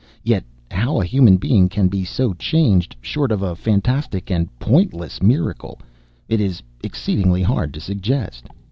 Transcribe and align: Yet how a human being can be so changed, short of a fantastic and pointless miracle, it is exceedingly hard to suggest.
Yet 0.23 0.43
how 0.71 0.99
a 0.99 1.05
human 1.05 1.37
being 1.37 1.69
can 1.69 1.87
be 1.87 2.03
so 2.03 2.33
changed, 2.33 2.95
short 3.01 3.31
of 3.31 3.43
a 3.43 3.55
fantastic 3.55 4.31
and 4.31 4.49
pointless 4.57 5.21
miracle, 5.21 5.79
it 6.27 6.41
is 6.41 6.63
exceedingly 6.83 7.43
hard 7.43 7.71
to 7.75 7.79
suggest. 7.79 8.47